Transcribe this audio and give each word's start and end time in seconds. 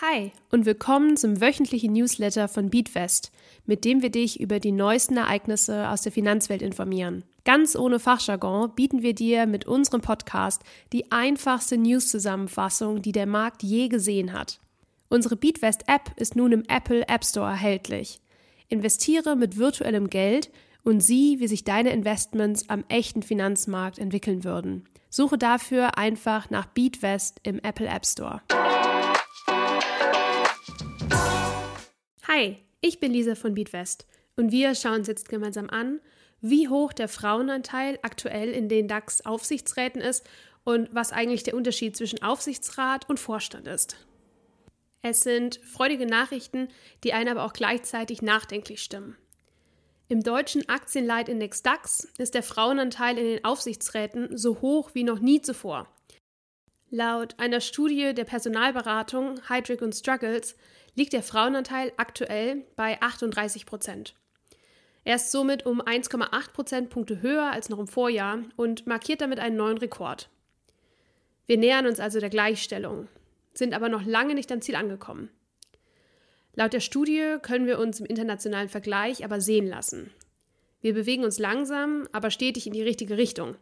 Hi 0.00 0.32
und 0.50 0.66
willkommen 0.66 1.16
zum 1.16 1.40
wöchentlichen 1.40 1.92
Newsletter 1.92 2.48
von 2.48 2.68
Beatfest, 2.68 3.30
mit 3.64 3.84
dem 3.84 4.02
wir 4.02 4.10
dich 4.10 4.40
über 4.40 4.58
die 4.58 4.72
neuesten 4.72 5.16
Ereignisse 5.16 5.88
aus 5.88 6.02
der 6.02 6.10
Finanzwelt 6.10 6.62
informieren. 6.62 7.22
Ganz 7.44 7.76
ohne 7.76 8.00
Fachjargon 8.00 8.74
bieten 8.74 9.02
wir 9.02 9.14
dir 9.14 9.46
mit 9.46 9.66
unserem 9.66 10.00
Podcast 10.00 10.64
die 10.92 11.12
einfachste 11.12 11.78
News-Zusammenfassung, 11.78 13.02
die 13.02 13.12
der 13.12 13.26
Markt 13.26 13.62
je 13.62 13.86
gesehen 13.86 14.32
hat. 14.32 14.58
Unsere 15.10 15.36
Beatfest-App 15.36 16.10
ist 16.16 16.34
nun 16.34 16.50
im 16.50 16.64
Apple 16.66 17.06
App 17.06 17.24
Store 17.24 17.50
erhältlich. 17.50 18.20
Investiere 18.68 19.36
mit 19.36 19.58
virtuellem 19.58 20.10
Geld 20.10 20.50
und 20.82 21.04
sieh, 21.04 21.38
wie 21.38 21.46
sich 21.46 21.62
deine 21.62 21.90
Investments 21.90 22.68
am 22.68 22.82
echten 22.88 23.22
Finanzmarkt 23.22 24.00
entwickeln 24.00 24.42
würden. 24.42 24.88
Suche 25.08 25.38
dafür 25.38 25.96
einfach 25.96 26.50
nach 26.50 26.66
Beatwest 26.66 27.38
im 27.44 27.60
Apple 27.60 27.86
App 27.86 28.04
Store. 28.04 28.42
Hi, 32.26 32.56
ich 32.80 33.00
bin 33.00 33.12
Lisa 33.12 33.34
von 33.34 33.54
Beatwest 33.54 34.06
und 34.34 34.50
wir 34.50 34.74
schauen 34.74 35.00
uns 35.00 35.08
jetzt 35.08 35.28
gemeinsam 35.28 35.68
an, 35.68 36.00
wie 36.40 36.68
hoch 36.68 36.94
der 36.94 37.08
Frauenanteil 37.08 37.98
aktuell 38.00 38.50
in 38.50 38.70
den 38.70 38.88
DAX-Aufsichtsräten 38.88 40.00
ist 40.00 40.26
und 40.64 40.88
was 40.94 41.12
eigentlich 41.12 41.42
der 41.42 41.54
Unterschied 41.54 41.94
zwischen 41.94 42.22
Aufsichtsrat 42.22 43.10
und 43.10 43.20
Vorstand 43.20 43.68
ist. 43.68 43.96
Es 45.02 45.20
sind 45.20 45.60
freudige 45.64 46.06
Nachrichten, 46.06 46.68
die 47.04 47.12
einen 47.12 47.28
aber 47.28 47.44
auch 47.44 47.52
gleichzeitig 47.52 48.22
nachdenklich 48.22 48.82
stimmen. 48.82 49.18
Im 50.08 50.22
deutschen 50.22 50.66
Aktienleitindex 50.66 51.62
DAX 51.62 52.08
ist 52.16 52.32
der 52.32 52.42
Frauenanteil 52.42 53.18
in 53.18 53.26
den 53.26 53.44
Aufsichtsräten 53.44 54.38
so 54.38 54.62
hoch 54.62 54.92
wie 54.94 55.04
noch 55.04 55.18
nie 55.18 55.42
zuvor. 55.42 55.94
Laut 56.88 57.38
einer 57.38 57.60
Studie 57.60 58.14
der 58.14 58.24
Personalberatung 58.24 59.46
Heidrick 59.50 59.82
Struggles 59.94 60.56
liegt 60.94 61.12
der 61.12 61.22
Frauenanteil 61.22 61.92
aktuell 61.96 62.64
bei 62.76 63.00
38 63.00 63.66
Prozent. 63.66 64.14
Er 65.04 65.16
ist 65.16 65.30
somit 65.30 65.66
um 65.66 65.82
1,8 65.82 66.52
Prozentpunkte 66.52 67.20
höher 67.20 67.50
als 67.50 67.68
noch 67.68 67.78
im 67.78 67.86
Vorjahr 67.86 68.38
und 68.56 68.86
markiert 68.86 69.20
damit 69.20 69.38
einen 69.38 69.56
neuen 69.56 69.78
Rekord. 69.78 70.30
Wir 71.46 71.58
nähern 71.58 71.86
uns 71.86 72.00
also 72.00 72.20
der 72.20 72.30
Gleichstellung, 72.30 73.08
sind 73.52 73.74
aber 73.74 73.88
noch 73.88 74.04
lange 74.04 74.34
nicht 74.34 74.50
am 74.50 74.62
Ziel 74.62 74.76
angekommen. 74.76 75.30
Laut 76.54 76.72
der 76.72 76.80
Studie 76.80 77.36
können 77.42 77.66
wir 77.66 77.78
uns 77.78 78.00
im 78.00 78.06
internationalen 78.06 78.68
Vergleich 78.68 79.24
aber 79.24 79.40
sehen 79.40 79.66
lassen. 79.66 80.10
Wir 80.80 80.94
bewegen 80.94 81.24
uns 81.24 81.38
langsam, 81.38 82.08
aber 82.12 82.30
stetig 82.30 82.66
in 82.66 82.72
die 82.72 82.82
richtige 82.82 83.18
Richtung. 83.18 83.56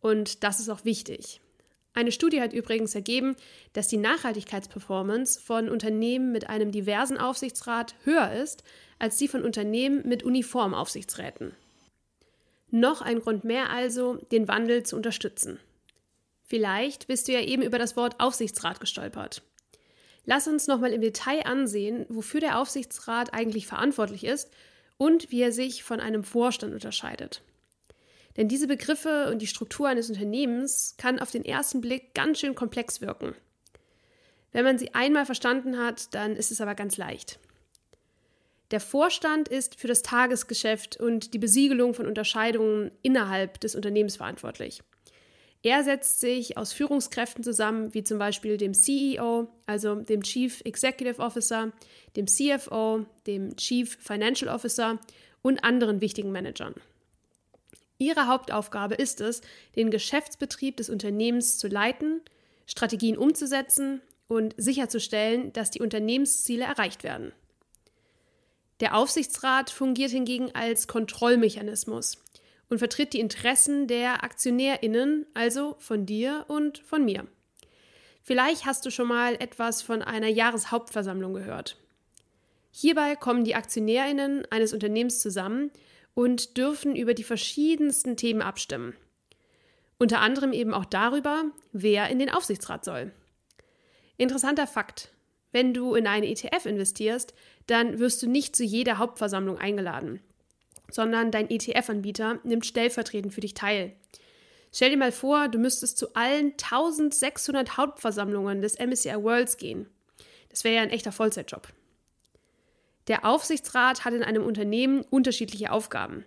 Und 0.00 0.42
das 0.42 0.58
ist 0.58 0.68
auch 0.68 0.84
wichtig. 0.84 1.40
Eine 1.96 2.10
Studie 2.10 2.40
hat 2.40 2.52
übrigens 2.52 2.94
ergeben, 2.96 3.36
dass 3.72 3.86
die 3.86 3.96
Nachhaltigkeitsperformance 3.96 5.40
von 5.40 5.68
Unternehmen 5.68 6.32
mit 6.32 6.48
einem 6.50 6.72
diversen 6.72 7.16
Aufsichtsrat 7.16 7.94
höher 8.02 8.32
ist 8.32 8.64
als 8.98 9.16
die 9.16 9.28
von 9.28 9.44
Unternehmen 9.44 10.06
mit 10.06 10.24
Uniformaufsichtsräten. 10.24 11.52
Noch 12.70 13.00
ein 13.00 13.20
Grund 13.20 13.44
mehr 13.44 13.70
also, 13.70 14.16
den 14.32 14.48
Wandel 14.48 14.82
zu 14.82 14.96
unterstützen. 14.96 15.60
Vielleicht 16.42 17.06
bist 17.06 17.28
du 17.28 17.32
ja 17.32 17.40
eben 17.40 17.62
über 17.62 17.78
das 17.78 17.96
Wort 17.96 18.18
Aufsichtsrat 18.18 18.80
gestolpert. 18.80 19.42
Lass 20.26 20.48
uns 20.48 20.66
nochmal 20.66 20.92
im 20.92 21.00
Detail 21.00 21.46
ansehen, 21.46 22.06
wofür 22.08 22.40
der 22.40 22.58
Aufsichtsrat 22.58 23.32
eigentlich 23.32 23.68
verantwortlich 23.68 24.24
ist 24.24 24.50
und 24.96 25.30
wie 25.30 25.42
er 25.42 25.52
sich 25.52 25.84
von 25.84 26.00
einem 26.00 26.24
Vorstand 26.24 26.74
unterscheidet. 26.74 27.42
Denn 28.36 28.48
diese 28.48 28.66
Begriffe 28.66 29.30
und 29.30 29.40
die 29.40 29.46
Struktur 29.46 29.88
eines 29.88 30.08
Unternehmens 30.08 30.96
kann 30.98 31.20
auf 31.20 31.30
den 31.30 31.44
ersten 31.44 31.80
Blick 31.80 32.14
ganz 32.14 32.40
schön 32.40 32.54
komplex 32.54 33.00
wirken. 33.00 33.34
Wenn 34.52 34.64
man 34.64 34.78
sie 34.78 34.94
einmal 34.94 35.26
verstanden 35.26 35.78
hat, 35.78 36.14
dann 36.14 36.36
ist 36.36 36.50
es 36.50 36.60
aber 36.60 36.74
ganz 36.74 36.96
leicht. 36.96 37.38
Der 38.70 38.80
Vorstand 38.80 39.48
ist 39.48 39.78
für 39.78 39.88
das 39.88 40.02
Tagesgeschäft 40.02 40.98
und 40.98 41.34
die 41.34 41.38
Besiegelung 41.38 41.94
von 41.94 42.06
Unterscheidungen 42.06 42.90
innerhalb 43.02 43.60
des 43.60 43.74
Unternehmens 43.74 44.16
verantwortlich. 44.16 44.82
Er 45.62 45.82
setzt 45.82 46.20
sich 46.20 46.58
aus 46.58 46.72
Führungskräften 46.72 47.42
zusammen, 47.42 47.94
wie 47.94 48.04
zum 48.04 48.18
Beispiel 48.18 48.58
dem 48.58 48.74
CEO, 48.74 49.48
also 49.66 49.94
dem 49.94 50.22
Chief 50.22 50.60
Executive 50.64 51.20
Officer, 51.20 51.72
dem 52.16 52.26
CFO, 52.26 53.06
dem 53.26 53.56
Chief 53.56 53.96
Financial 54.00 54.54
Officer 54.54 54.98
und 55.40 55.64
anderen 55.64 56.00
wichtigen 56.00 56.32
Managern. 56.32 56.74
Ihre 57.98 58.26
Hauptaufgabe 58.26 58.94
ist 58.94 59.20
es, 59.20 59.40
den 59.76 59.90
Geschäftsbetrieb 59.90 60.76
des 60.76 60.90
Unternehmens 60.90 61.58
zu 61.58 61.68
leiten, 61.68 62.20
Strategien 62.66 63.16
umzusetzen 63.16 64.00
und 64.26 64.54
sicherzustellen, 64.56 65.52
dass 65.52 65.70
die 65.70 65.80
Unternehmensziele 65.80 66.64
erreicht 66.64 67.04
werden. 67.04 67.32
Der 68.80 68.96
Aufsichtsrat 68.96 69.70
fungiert 69.70 70.10
hingegen 70.10 70.50
als 70.54 70.88
Kontrollmechanismus 70.88 72.18
und 72.68 72.78
vertritt 72.78 73.12
die 73.12 73.20
Interessen 73.20 73.86
der 73.86 74.24
Aktionärinnen, 74.24 75.26
also 75.34 75.76
von 75.78 76.06
dir 76.06 76.44
und 76.48 76.78
von 76.78 77.04
mir. 77.04 77.26
Vielleicht 78.22 78.64
hast 78.64 78.84
du 78.86 78.90
schon 78.90 79.06
mal 79.06 79.34
etwas 79.34 79.82
von 79.82 80.02
einer 80.02 80.28
Jahreshauptversammlung 80.28 81.34
gehört. 81.34 81.76
Hierbei 82.72 83.14
kommen 83.14 83.44
die 83.44 83.54
Aktionärinnen 83.54 84.44
eines 84.50 84.72
Unternehmens 84.72 85.20
zusammen 85.20 85.70
und 86.14 86.56
dürfen 86.56 86.96
über 86.96 87.14
die 87.14 87.24
verschiedensten 87.24 88.16
Themen 88.16 88.42
abstimmen. 88.42 88.94
Unter 89.98 90.20
anderem 90.20 90.52
eben 90.52 90.74
auch 90.74 90.84
darüber, 90.84 91.44
wer 91.72 92.08
in 92.08 92.18
den 92.18 92.30
Aufsichtsrat 92.30 92.84
soll. 92.84 93.12
Interessanter 94.16 94.66
Fakt. 94.66 95.10
Wenn 95.52 95.72
du 95.72 95.94
in 95.94 96.06
eine 96.06 96.28
ETF 96.28 96.66
investierst, 96.66 97.34
dann 97.66 97.98
wirst 97.98 98.22
du 98.22 98.28
nicht 98.28 98.56
zu 98.56 98.64
jeder 98.64 98.98
Hauptversammlung 98.98 99.58
eingeladen, 99.58 100.20
sondern 100.90 101.30
dein 101.30 101.48
ETF-Anbieter 101.48 102.40
nimmt 102.42 102.66
stellvertretend 102.66 103.32
für 103.32 103.40
dich 103.40 103.54
teil. 103.54 103.94
Stell 104.72 104.90
dir 104.90 104.96
mal 104.96 105.12
vor, 105.12 105.48
du 105.48 105.58
müsstest 105.58 105.96
zu 105.98 106.14
allen 106.14 106.52
1600 106.52 107.76
Hauptversammlungen 107.76 108.60
des 108.60 108.78
MSCI 108.78 109.22
Worlds 109.22 109.56
gehen. 109.56 109.86
Das 110.48 110.64
wäre 110.64 110.76
ja 110.76 110.82
ein 110.82 110.90
echter 110.90 111.12
Vollzeitjob. 111.12 111.68
Der 113.08 113.24
Aufsichtsrat 113.24 114.04
hat 114.04 114.14
in 114.14 114.22
einem 114.22 114.44
Unternehmen 114.44 115.02
unterschiedliche 115.02 115.70
Aufgaben. 115.70 116.24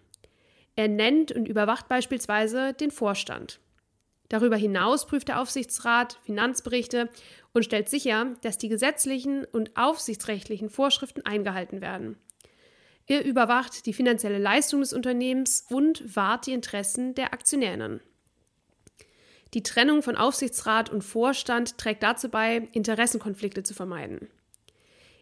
Er 0.76 0.88
nennt 0.88 1.32
und 1.32 1.48
überwacht 1.48 1.88
beispielsweise 1.90 2.74
den 2.74 2.92
Vorstand. 2.92 3.60
Darüber 4.30 4.58
hinaus 4.58 5.08
prüft 5.08 5.30
der 5.30 5.42
Aufsichtsrat 5.42 6.20
Finanzberichte 6.26 7.10
und 7.54 7.64
stellt 7.64 7.90
sicher, 7.90 8.36
dass 8.42 8.58
die 8.58 8.70
gesetzlichen 8.70 9.46
und 9.46 9.76
aufsichtsrechtlichen 9.76 10.70
Vorschriften 10.70 11.26
eingehalten 11.26 11.82
werden. 11.82 12.18
Er 13.08 13.24
überwacht 13.24 13.86
die 13.86 13.94
finanzielle 13.94 14.38
Leistung 14.38 14.82
des 14.82 14.92
Unternehmens 14.92 15.66
und 15.70 16.16
wahrt 16.16 16.46
die 16.46 16.52
Interessen 16.52 17.16
der 17.16 17.34
Aktionärinnen. 17.34 18.02
Die 19.54 19.64
Trennung 19.64 20.04
von 20.04 20.18
Aufsichtsrat 20.18 20.90
und 20.90 21.04
Vorstand 21.04 21.78
trägt 21.78 22.04
dazu 22.04 22.28
bei, 22.28 22.68
Interessenkonflikte 22.74 23.64
zu 23.64 23.74
vermeiden. 23.74 24.28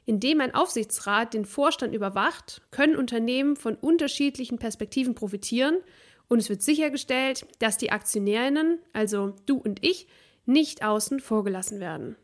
Indem 0.06 0.42
ein 0.42 0.54
Aufsichtsrat 0.54 1.34
den 1.34 1.46
Vorstand 1.46 1.94
überwacht, 1.96 2.62
können 2.72 2.96
Unternehmen 2.96 3.56
von 3.56 3.76
unterschiedlichen 3.76 4.60
Perspektiven 4.60 5.16
profitieren 5.16 5.80
und 6.28 6.40
es 6.40 6.50
wird 6.50 6.62
sichergestellt, 6.62 7.46
dass 7.60 7.78
die 7.78 7.92
Aktionärinnen, 7.92 8.80
also 8.94 9.36
du 9.46 9.58
und 9.58 9.84
ich, 9.84 10.08
nicht 10.46 10.84
außen 10.84 11.20
vorgelassen 11.20 11.80
werden. 11.80 12.16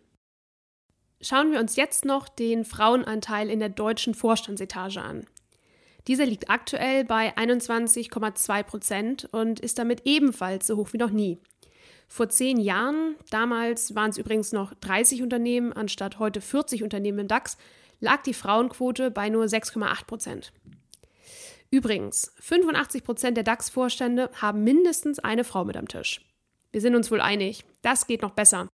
Schauen 1.22 1.52
wir 1.52 1.59
uns 1.59 1.75
jetzt 1.75 2.06
noch 2.06 2.30
den 2.30 2.66
Frauenanteil 2.66 3.50
in 3.50 3.59
der 3.59 3.69
deutschen 3.69 4.16
Vorstandsetage 4.16 5.02
an. 5.02 5.25
Dieser 6.08 6.25
liegt 6.25 6.50
aktuell 6.50 7.06
bei 7.06 7.36
21,2 7.38 8.63
Prozent 8.63 9.30
und 9.31 9.59
ist 9.59 9.78
damit 9.78 10.02
ebenfalls 10.06 10.66
so 10.66 10.78
hoch 10.78 10.94
wie 10.94 10.98
noch 10.98 11.12
nie. 11.12 11.40
Vor 12.12 12.28
zehn 12.28 12.60
Jahren, 12.60 13.16
damals 13.30 13.96
waren 13.96 14.10
es 14.10 14.18
übrigens 14.18 14.52
noch 14.52 14.74
30 14.74 15.24
Unternehmen 15.24 15.72
anstatt 15.72 16.20
heute 16.20 16.42
40 16.42 16.84
Unternehmen 16.84 17.20
im 17.20 17.28
DAX, 17.30 17.58
lag 18.02 18.22
die 18.24 18.34
Frauenquote 18.34 19.12
bei 19.12 19.30
nur 19.30 19.46
6,8 19.46 20.08
Prozent. 20.08 20.52
Übrigens, 21.69 22.34
85 22.42 23.06
Prozent 23.06 23.38
der 23.38 23.46
DAX-Vorstände 23.46 24.30
haben 24.34 24.66
mindestens 24.66 25.19
eine 25.19 25.46
Frau 25.46 25.63
mit 25.63 25.78
am 25.78 25.88
Tisch. 25.88 26.19
Wir 26.74 26.81
sind 26.81 26.96
uns 26.96 27.10
wohl 27.12 27.22
einig, 27.22 27.63
das 27.81 28.08
geht 28.08 28.24
noch 28.24 28.31
besser. 28.31 28.68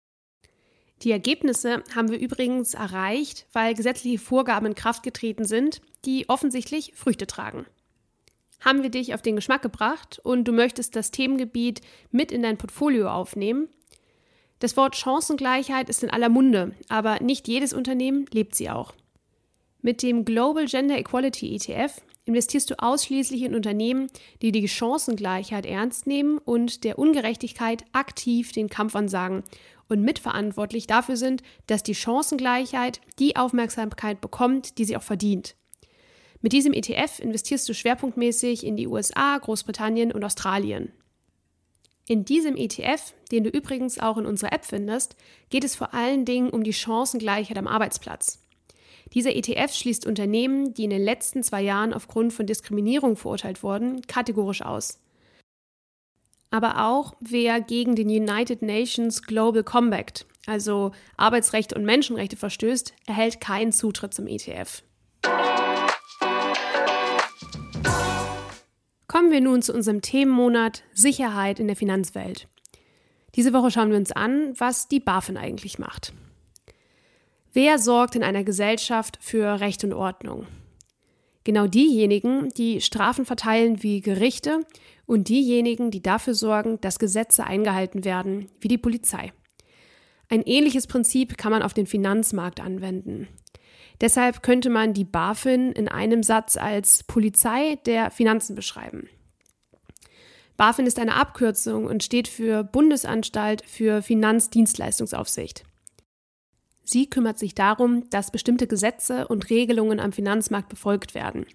Die 1.03 1.11
Ergebnisse 1.11 1.83
haben 1.95 2.09
wir 2.09 2.17
übrigens 2.17 2.73
erreicht, 2.73 3.45
weil 3.53 3.75
gesetzliche 3.75 4.17
Vorgaben 4.17 4.65
in 4.65 4.73
Kraft 4.73 5.03
getreten 5.03 5.45
sind, 5.45 5.81
die 6.05 6.27
offensichtlich 6.27 6.93
Früchte 6.95 7.27
tragen 7.27 7.67
haben 8.59 8.83
wir 8.83 8.89
dich 8.89 9.13
auf 9.13 9.21
den 9.21 9.35
Geschmack 9.35 9.61
gebracht 9.61 10.19
und 10.23 10.45
du 10.45 10.51
möchtest 10.51 10.95
das 10.95 11.11
Themengebiet 11.11 11.81
mit 12.11 12.31
in 12.31 12.43
dein 12.43 12.57
Portfolio 12.57 13.09
aufnehmen. 13.09 13.69
Das 14.59 14.75
Wort 14.75 14.95
Chancengleichheit 14.95 15.89
ist 15.89 16.03
in 16.03 16.09
aller 16.09 16.29
Munde, 16.29 16.73
aber 16.89 17.19
nicht 17.21 17.47
jedes 17.47 17.73
Unternehmen 17.73 18.25
lebt 18.31 18.55
sie 18.55 18.69
auch. 18.69 18.93
Mit 19.81 20.01
dem 20.01 20.25
Global 20.25 20.65
Gender 20.65 20.97
Equality 20.97 21.55
ETF 21.55 22.01
investierst 22.25 22.71
du 22.71 22.79
ausschließlich 22.79 23.43
in 23.43 23.55
Unternehmen, 23.55 24.07
die 24.41 24.51
die 24.51 24.67
Chancengleichheit 24.67 25.65
ernst 25.65 26.07
nehmen 26.07 26.39
und 26.39 26.83
der 26.83 26.99
Ungerechtigkeit 26.99 27.85
aktiv 27.93 28.51
den 28.51 28.69
Kampf 28.69 28.95
ansagen, 28.95 29.43
und 29.89 30.01
mitverantwortlich 30.01 30.87
dafür 30.87 31.17
sind, 31.17 31.43
dass 31.67 31.83
die 31.83 31.95
Chancengleichheit 31.95 33.01
die 33.19 33.35
Aufmerksamkeit 33.35 34.21
bekommt, 34.21 34.77
die 34.77 34.85
sie 34.85 34.97
auch 34.97 35.03
verdient. 35.03 35.55
Mit 36.41 36.53
diesem 36.53 36.73
ETF 36.73 37.19
investierst 37.19 37.67
du 37.67 37.73
schwerpunktmäßig 37.73 38.65
in 38.65 38.77
die 38.77 38.87
USA, 38.87 39.37
Großbritannien 39.37 40.11
und 40.11 40.23
Australien. 40.23 40.91
In 42.07 42.23
diesem 42.23 42.55
ETF, 42.55 43.13
den 43.31 43.43
du 43.43 43.49
übrigens 43.49 43.99
auch 43.99 44.17
in 44.17 44.25
unserer 44.25 44.53
App 44.53 44.65
findest, 44.65 45.15
geht 45.49 45.63
es 45.63 45.75
vor 45.75 45.93
allen 45.93 46.23
Dingen 46.23 46.49
um 46.49 46.63
die 46.63 46.73
Chancengleichheit 46.73 47.57
am 47.57 47.67
Arbeitsplatz. 47.67 48.39
Dieser 49.13 49.35
ETF 49.35 49.73
schließt 49.73 50.05
Unternehmen, 50.05 50.73
die 50.73 50.85
in 50.85 50.89
den 50.89 51.03
letzten 51.03 51.43
zwei 51.43 51.61
Jahren 51.61 51.93
aufgrund 51.93 52.33
von 52.33 52.45
Diskriminierung 52.45 53.17
verurteilt 53.17 53.63
wurden, 53.63 54.01
kategorisch 54.03 54.61
aus. 54.61 54.99
Aber 56.49 56.87
auch 56.87 57.13
wer 57.19 57.59
gegen 57.59 57.95
den 57.95 58.07
United 58.07 58.61
Nations 58.61 59.23
Global 59.23 59.63
Compact, 59.63 60.25
also 60.45 60.91
Arbeitsrechte 61.17 61.75
und 61.75 61.83
Menschenrechte 61.83 62.37
verstößt, 62.37 62.93
erhält 63.05 63.41
keinen 63.41 63.73
Zutritt 63.73 64.13
zum 64.13 64.27
ETF. 64.27 64.83
Kommen 69.17 69.31
wir 69.31 69.41
nun 69.41 69.63
zu 69.63 69.73
unserem 69.73 70.03
Themenmonat 70.03 70.83
Sicherheit 70.93 71.59
in 71.59 71.65
der 71.65 71.75
Finanzwelt. 71.75 72.47
Diese 73.33 73.51
Woche 73.51 73.71
schauen 73.71 73.89
wir 73.89 73.97
uns 73.97 74.11
an, 74.11 74.53
was 74.59 74.89
die 74.89 74.99
BaFin 74.99 75.37
eigentlich 75.37 75.79
macht. 75.79 76.13
Wer 77.51 77.79
sorgt 77.79 78.15
in 78.15 78.21
einer 78.21 78.43
Gesellschaft 78.43 79.17
für 79.19 79.59
Recht 79.59 79.83
und 79.83 79.93
Ordnung? 79.93 80.45
Genau 81.45 81.65
diejenigen, 81.65 82.49
die 82.49 82.79
Strafen 82.79 83.25
verteilen 83.25 83.81
wie 83.81 84.01
Gerichte 84.01 84.59
und 85.07 85.29
diejenigen, 85.29 85.89
die 85.89 86.03
dafür 86.03 86.35
sorgen, 86.35 86.79
dass 86.81 86.99
Gesetze 86.99 87.43
eingehalten 87.43 88.05
werden, 88.05 88.49
wie 88.61 88.67
die 88.67 88.77
Polizei. 88.77 89.33
Ein 90.29 90.43
ähnliches 90.43 90.85
Prinzip 90.85 91.39
kann 91.39 91.51
man 91.51 91.63
auf 91.63 91.73
den 91.73 91.87
Finanzmarkt 91.87 92.59
anwenden. 92.59 93.27
Deshalb 94.01 94.43
könnte 94.43 94.69
man 94.69 94.93
die 94.93 95.05
BaFin 95.05 95.71
in 95.71 95.87
einem 95.87 96.23
Satz 96.23 96.57
als 96.57 97.03
Polizei 97.03 97.77
der 97.85 98.11
Finanzen 98.11 98.55
beschreiben. 98.55 99.09
BaFin 100.55 100.87
ist 100.87 100.99
eine 100.99 101.15
Abkürzung 101.15 101.85
und 101.85 102.03
steht 102.03 102.27
für 102.27 102.63
Bundesanstalt 102.63 103.63
für 103.65 104.01
Finanzdienstleistungsaufsicht. 104.01 105.63
Sie 106.83 107.09
kümmert 107.09 107.37
sich 107.37 107.53
darum, 107.53 108.09
dass 108.09 108.31
bestimmte 108.31 108.65
Gesetze 108.65 109.27
und 109.27 109.49
Regelungen 109.49 109.99
am 109.99 110.13
Finanzmarkt 110.13 110.69
befolgt 110.69 111.15
werden. 111.15 111.45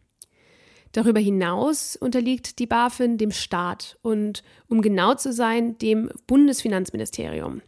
Darüber 0.92 1.20
hinaus 1.20 1.96
unterliegt 1.96 2.58
die 2.58 2.66
BaFin 2.66 3.16
dem 3.16 3.30
Staat 3.30 3.98
und, 4.02 4.42
um 4.68 4.82
genau 4.82 5.14
zu 5.14 5.32
sein, 5.32 5.78
dem 5.78 6.10
Bundesfinanzministerium. 6.26 7.62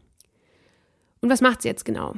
Und 1.22 1.30
was 1.30 1.40
macht 1.40 1.62
sie 1.62 1.68
jetzt 1.68 1.86
genau? 1.86 2.14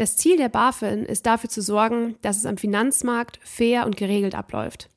Das 0.00 0.16
Ziel 0.16 0.38
der 0.38 0.48
BaFin 0.48 1.04
ist 1.04 1.26
dafür 1.26 1.50
zu 1.50 1.60
sorgen, 1.60 2.16
dass 2.22 2.38
es 2.38 2.46
am 2.46 2.56
Finanzmarkt 2.56 3.38
fair 3.42 3.84
und 3.84 3.98
geregelt 3.98 4.34
abläuft. 4.34 4.88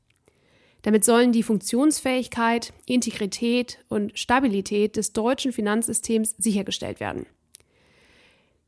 Damit 0.84 1.04
sollen 1.04 1.34
die 1.34 1.44
Funktionsfähigkeit, 1.44 2.72
Integrität 2.86 3.84
und 3.90 4.18
Stabilität 4.18 4.96
des 4.96 5.12
deutschen 5.12 5.52
Finanzsystems 5.52 6.36
sichergestellt 6.38 7.02
werden. 7.02 7.26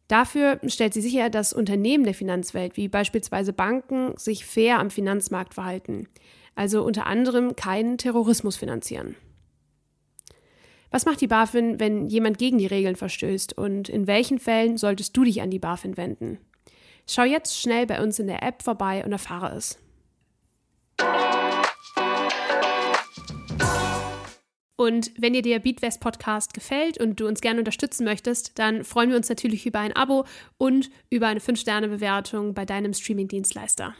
Dafür 0.09 0.59
stellt 0.67 0.93
sie 0.93 0.99
sicher, 0.99 1.29
dass 1.29 1.53
Unternehmen 1.53 2.03
der 2.03 2.13
Finanzwelt, 2.13 2.75
wie 2.75 2.89
beispielsweise 2.89 3.53
Banken, 3.53 4.17
sich 4.17 4.43
fair 4.45 4.79
am 4.79 4.89
Finanzmarkt 4.89 5.53
verhalten, 5.53 6.09
also 6.53 6.83
unter 6.83 7.07
anderem 7.07 7.55
keinen 7.55 7.97
Terrorismus 7.97 8.57
finanzieren. 8.57 9.15
Was 10.91 11.05
macht 11.05 11.21
die 11.21 11.27
BaFin, 11.27 11.79
wenn 11.79 12.07
jemand 12.07 12.37
gegen 12.37 12.57
die 12.57 12.67
Regeln 12.67 12.95
verstößt 12.95 13.57
und 13.57 13.89
in 13.89 14.07
welchen 14.07 14.39
Fällen 14.39 14.77
solltest 14.77 15.15
du 15.17 15.23
dich 15.23 15.41
an 15.41 15.51
die 15.51 15.59
BaFin 15.59 15.97
wenden? 15.97 16.39
Schau 17.07 17.23
jetzt 17.23 17.59
schnell 17.59 17.85
bei 17.85 18.01
uns 18.01 18.19
in 18.19 18.27
der 18.27 18.43
App 18.43 18.63
vorbei 18.63 19.03
und 19.05 19.11
erfahre 19.11 19.55
es. 19.55 19.77
Und 24.77 25.11
wenn 25.17 25.33
dir 25.33 25.41
der 25.41 25.59
Beatwest 25.59 26.01
Podcast 26.01 26.53
gefällt 26.53 26.99
und 26.99 27.19
du 27.19 27.27
uns 27.27 27.41
gerne 27.41 27.59
unterstützen 27.59 28.03
möchtest, 28.03 28.59
dann 28.59 28.83
freuen 28.83 29.09
wir 29.09 29.17
uns 29.17 29.29
natürlich 29.29 29.65
über 29.65 29.79
ein 29.79 29.95
Abo 29.95 30.25
und 30.57 30.89
über 31.09 31.27
eine 31.27 31.39
5-Sterne-Bewertung 31.39 32.53
bei 32.53 32.65
deinem 32.65 32.93
Streaming-Dienstleister. 32.93 33.95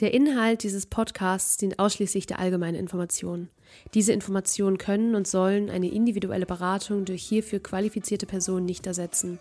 Der 0.00 0.12
Inhalt 0.12 0.64
dieses 0.64 0.86
Podcasts 0.86 1.56
dient 1.56 1.78
ausschließlich 1.78 2.26
der 2.26 2.40
allgemeinen 2.40 2.74
Information. 2.74 3.48
Diese 3.94 4.12
Informationen 4.12 4.76
können 4.76 5.14
und 5.14 5.28
sollen 5.28 5.70
eine 5.70 5.88
individuelle 5.88 6.46
Beratung 6.46 7.04
durch 7.04 7.22
hierfür 7.22 7.60
qualifizierte 7.60 8.26
Personen 8.26 8.66
nicht 8.66 8.88
ersetzen. 8.88 9.38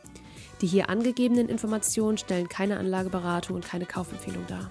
Die 0.62 0.68
hier 0.68 0.90
angegebenen 0.90 1.50
Informationen 1.50 2.20
stellen 2.20 2.50
keine 2.50 2.78
Anlageberatung 2.78 3.56
und 3.56 3.66
keine 3.66 3.88
Kaufempfehlung 3.88 4.46
dar. 4.48 4.70